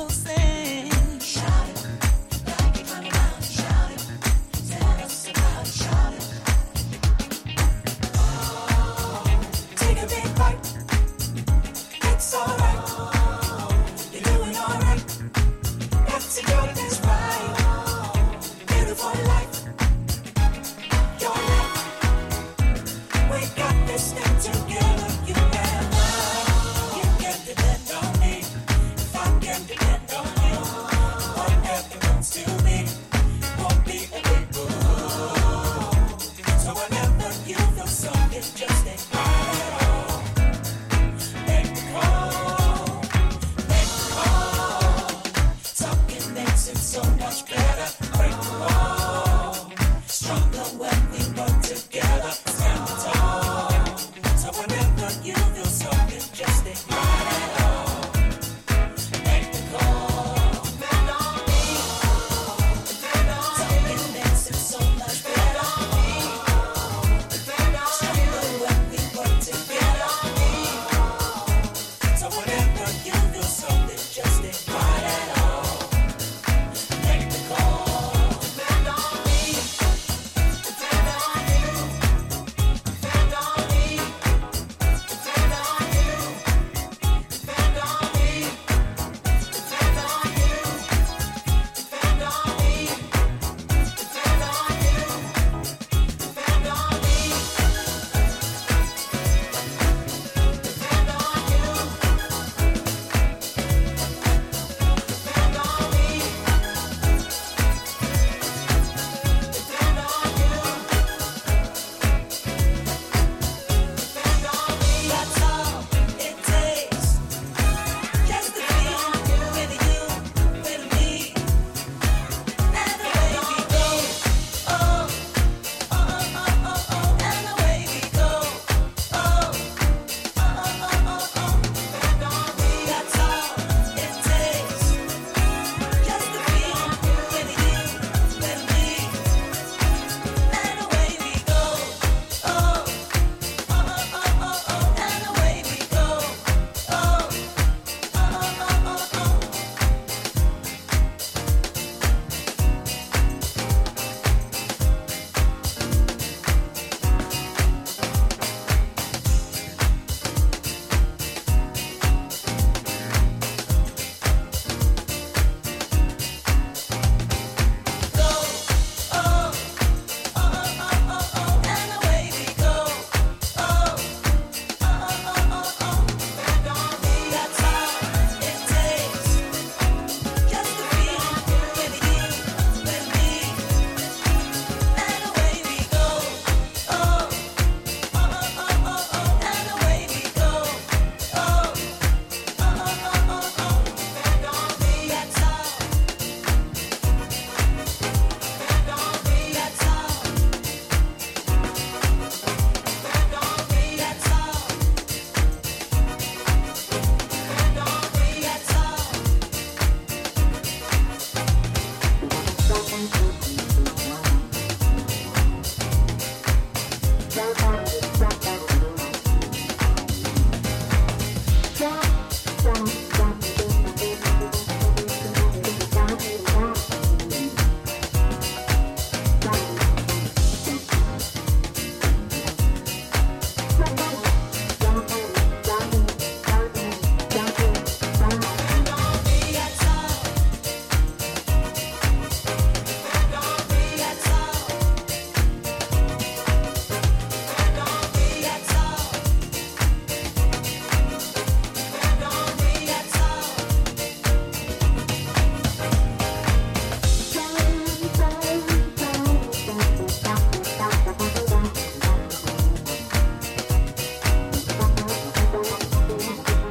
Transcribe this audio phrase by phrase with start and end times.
[0.00, 0.39] will say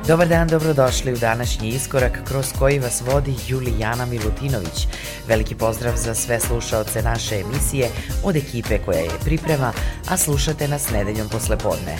[0.10, 4.88] Dobar dan, dobrodošli u današnji iskorak kroz koji vas vodi Julijana Milutinović.
[5.28, 7.90] Veliki pozdrav za sve slušaoce naše emisije
[8.24, 9.74] od ekipe koja je priprema,
[10.10, 11.98] a slušate nas nedeljom posle podne.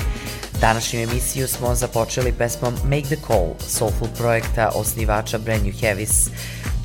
[0.62, 6.30] Današnju emisiju smo započeli pesmom Make the Call, soulful projekta osnivača Brand New Heavis,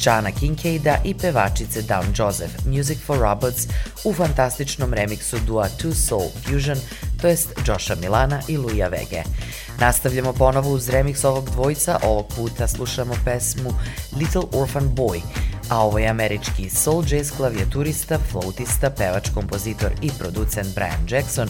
[0.05, 3.67] Jana Kincaida i pevačice Down Joseph, Music for Robots,
[4.05, 6.79] u fantastičnom remiksu dua Two Soul Fusion,
[7.25, 9.23] to jest Josha Milana i Luja Vege.
[9.81, 13.75] Nastavljamo ponovo uz remix ovog dvojca, ovog puta slušamo pesmu
[14.17, 15.21] Little Orphan Boy,
[15.69, 21.49] a ovo je američki soul jazz klavijaturista, flautista, pevač, kompozitor i producent Brian Jackson,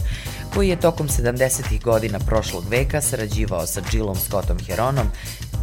[0.53, 1.81] koji je tokom 70.
[1.83, 5.07] godina prošlog veka sarađivao sa Jillom Scottom Heronom,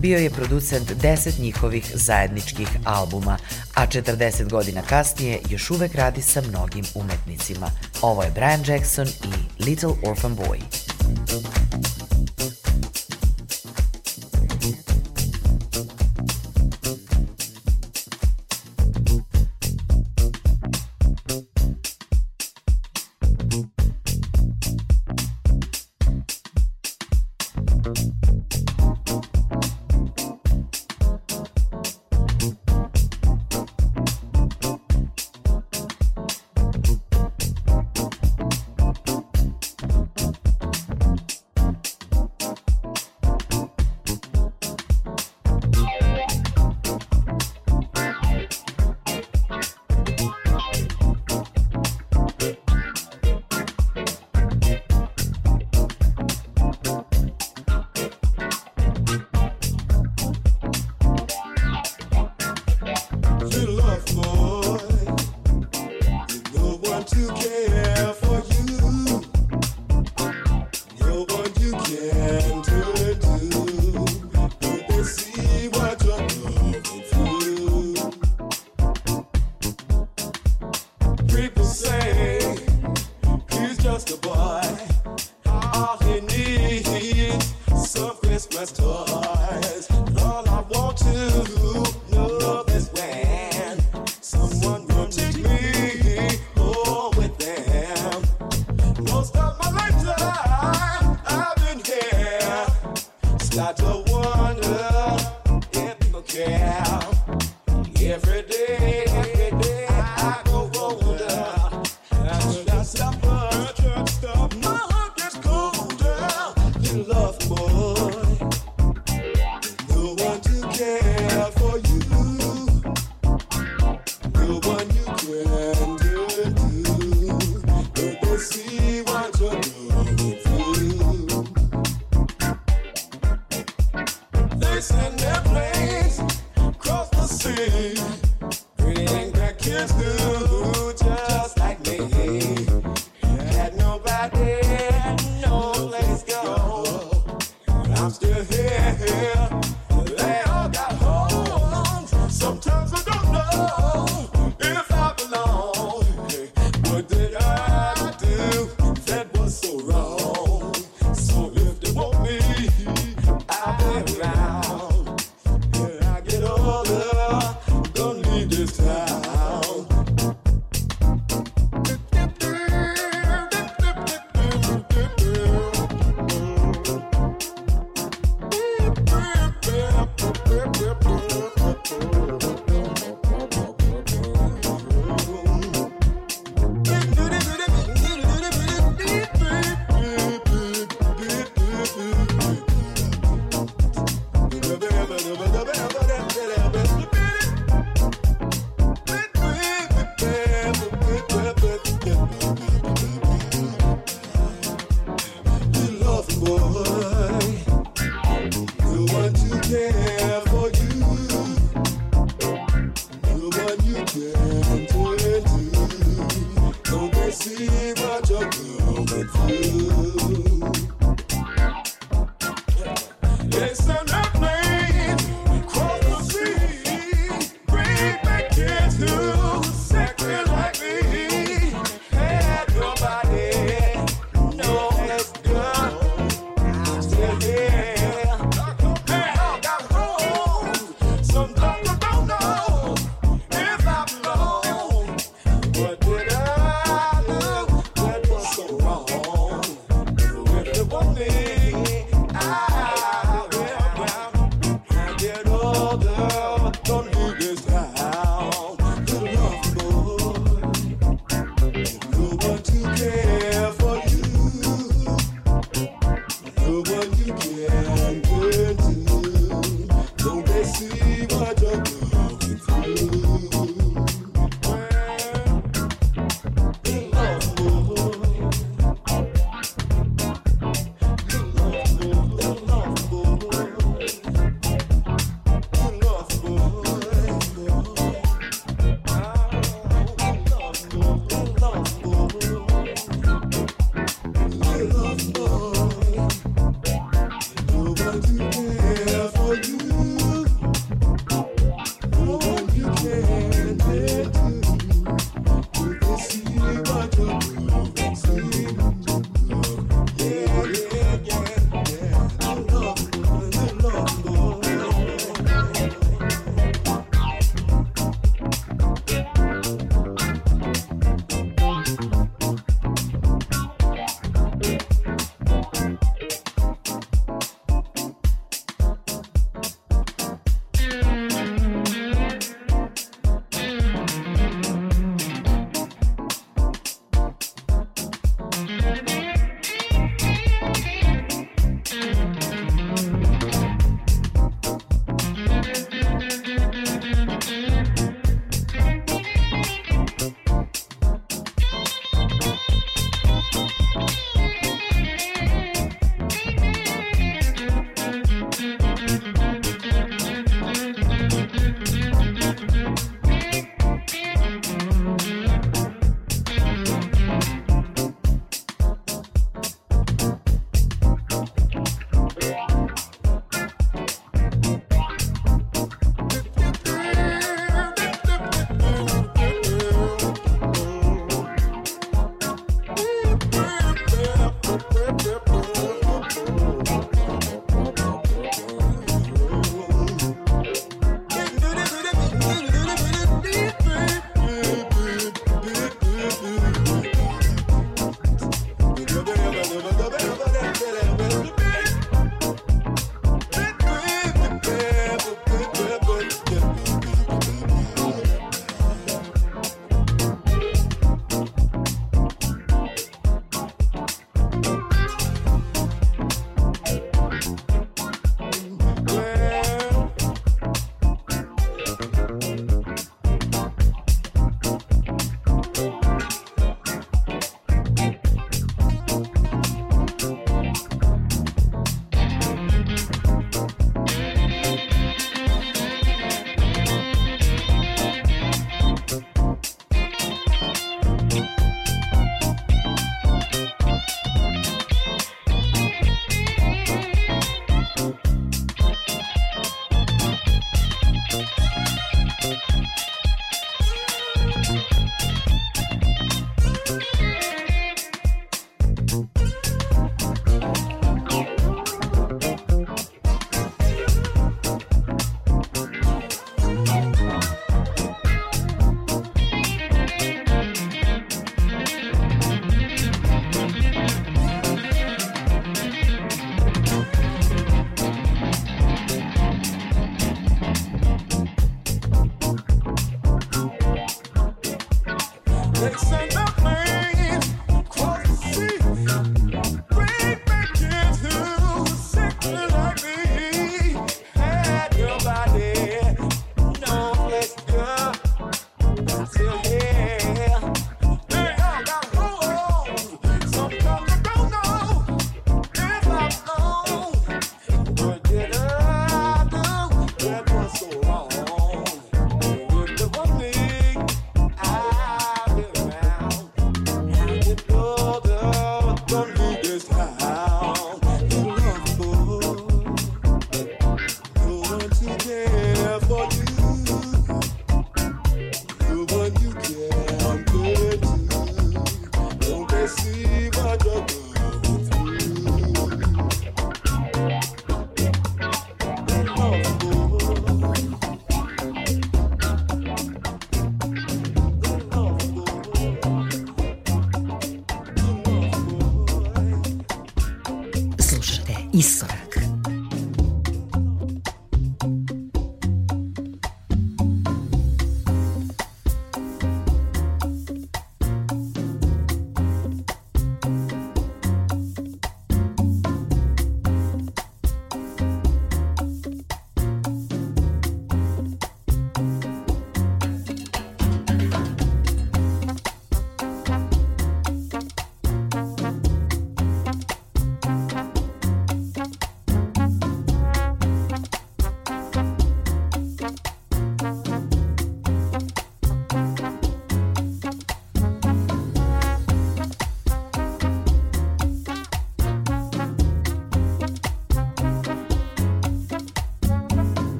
[0.00, 3.38] bio je producent 10 njihovih zajedničkih albuma,
[3.74, 7.70] a 40 godina kasnije još uvek radi sa mnogim umetnicima.
[8.02, 10.60] Ovo je Brian Jackson i Little Orphan Boy.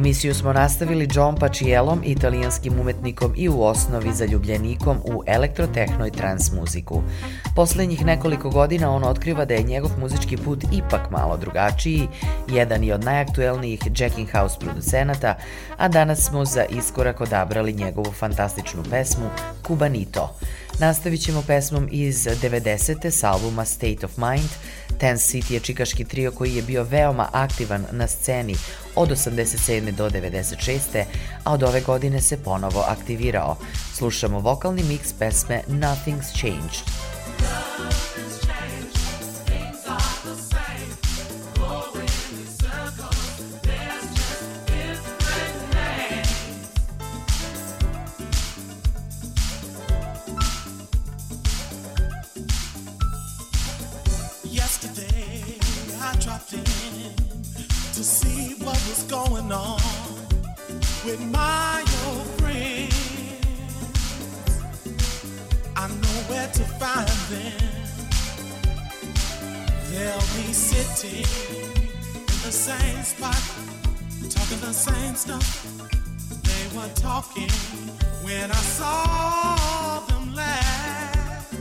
[0.00, 6.52] Emisiju smo nastavili John Pacielom, italijanskim umetnikom i u osnovi zaljubljenikom u elektrotehno i trans
[6.52, 7.02] muziku.
[7.56, 12.08] Poslednjih nekoliko godina on otkriva da je njegov muzički put ipak malo drugačiji,
[12.48, 15.34] jedan je od najaktuelnijih Jacking House producenata,
[15.76, 19.30] a danas smo za iskorak odabrali njegovu fantastičnu pesmu
[19.66, 20.36] Cubanito.
[20.78, 23.10] Nastavit ćemo pesmom iz 90.
[23.10, 24.50] s albuma State of Mind,
[25.00, 28.54] Ten City je čikaški trio koji je bio veoma aktivan na sceni
[28.94, 29.90] od 87.
[29.90, 31.04] do 96.
[31.44, 33.56] a od ove godine se ponovo aktivirao.
[33.94, 37.19] Slušamo vokalni miks pesme Nothing's Changed.
[61.10, 62.94] With my old friends.
[65.74, 67.58] I know where to find them.
[69.90, 71.26] They'll be sitting
[72.14, 73.42] in the same spot,
[74.30, 75.66] talking the same stuff
[76.44, 77.50] they were talking
[78.22, 81.56] when I saw them last.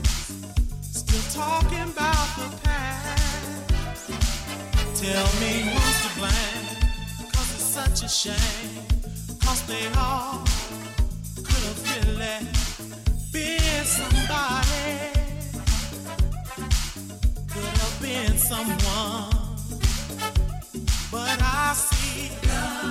[0.94, 3.72] Still talking about the past.
[5.02, 6.66] Tell me who's to blame,
[7.32, 8.99] cause it's such a shame.
[9.50, 10.44] Cause they all
[11.38, 11.84] could have
[13.34, 15.10] been somebody,
[17.48, 19.32] could have been someone,
[21.12, 22.30] but I see.
[22.48, 22.89] Love.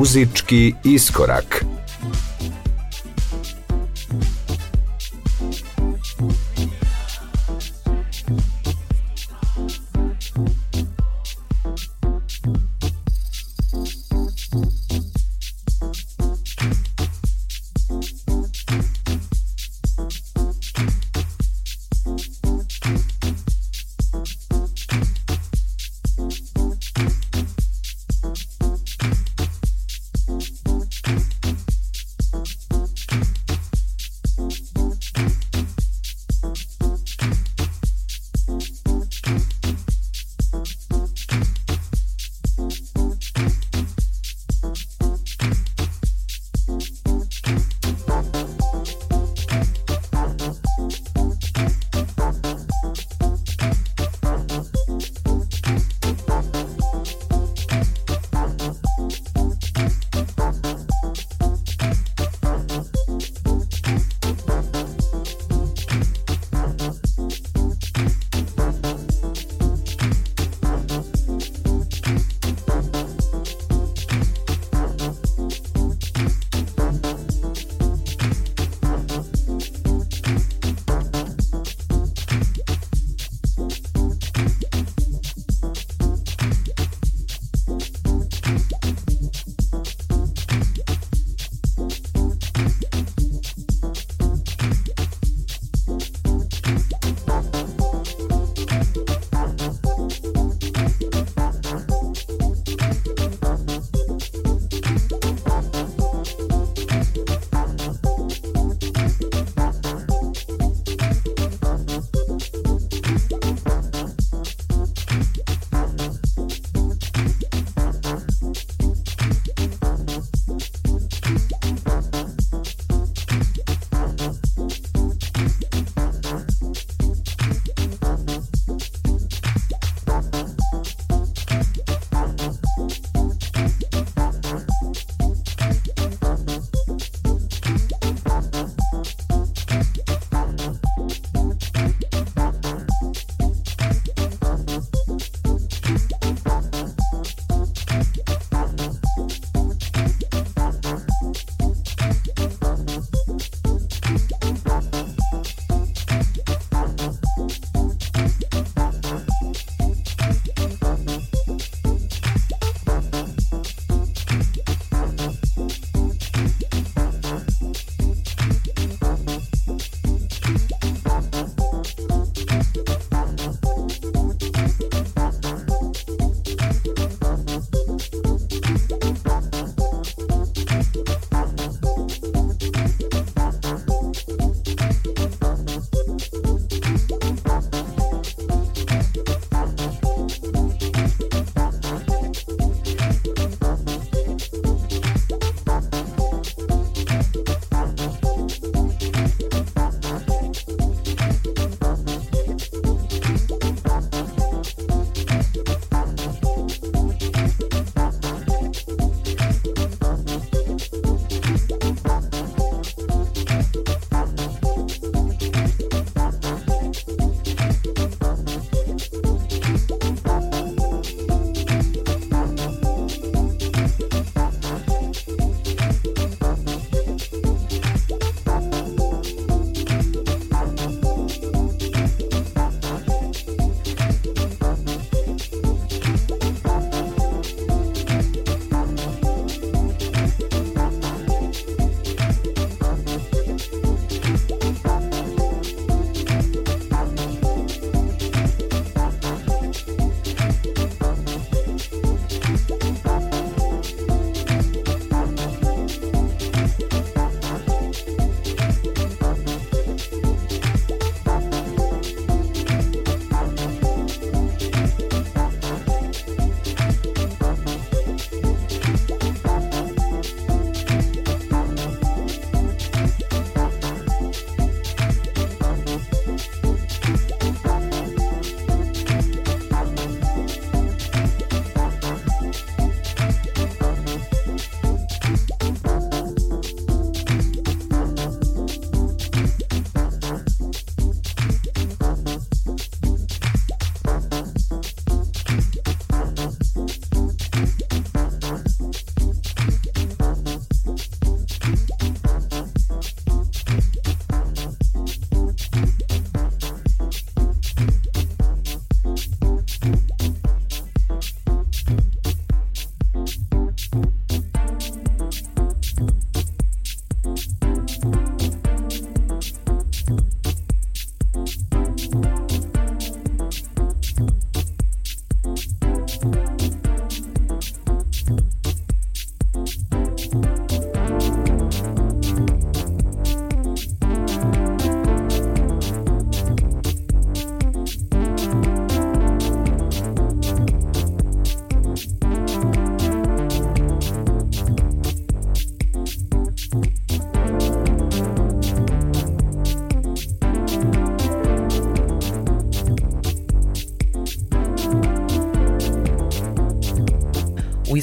[0.00, 1.64] Muzički iskorak.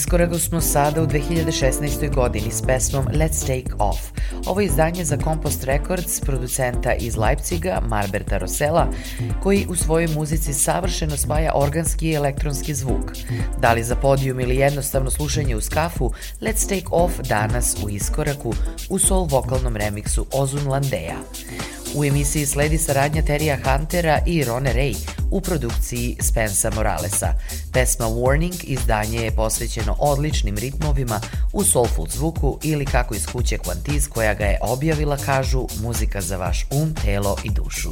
[0.08, 2.15] Iskoraku smo sada u 2016.
[2.15, 4.00] godini s pesmom Let's Take Off.
[4.46, 8.88] Ovo je izdanje za Compost Records, producenta iz Leipciga, Marberta Rosela,
[9.43, 13.12] koji u svojoj muzici savršeno spaja organski i elektronski zvuk.
[13.62, 18.54] Da li za podijum ili jednostavno slušanje uz kafu, Let's Take Off danas u iskoraku
[18.89, 21.17] u soul vokalnom remiksu Ozun Landeja.
[21.96, 24.96] U emisiji sledi saradnja Terija Huntera i Rone Ray
[25.32, 27.34] u produkciji Spensa Moralesa.
[27.73, 31.21] Pesma Warning izdanje je posvećeno odličnim ritmovima
[31.53, 36.38] u soulful zvuku ili kako iz kuće Quantiz koja ga je objavila kažu muzika za
[36.38, 37.89] vaš um, telo i dušu.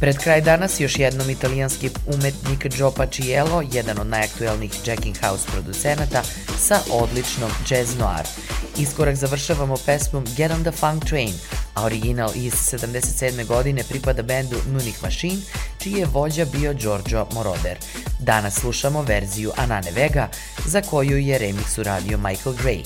[0.00, 6.22] Pred kraj danas još jednom italijanski umetnik Joe Paciello, jedan od najaktuelnijih Jacking House producenata,
[6.58, 8.26] sa odličnom jazz noir.
[8.78, 11.32] Iskorak završavamo pesmom Get on the Funk Train,
[11.74, 13.46] a original iz 77.
[13.46, 15.42] godine pripada bendu Munich Machine,
[15.78, 17.78] čiji je vođa bio Giorgio Moroder.
[18.18, 20.28] Danas slušamo verziju Anane Vega,
[20.66, 22.84] za koju je remix uradio Michael Gray.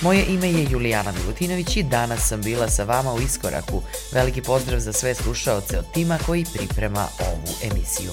[0.00, 3.82] Moje ime je Julijana Milutinović i danas sam bila sa vama u Iskoraku.
[4.12, 8.10] Veliki pozdrav za sve slušaoce od tima koji priprema ovu emisiju.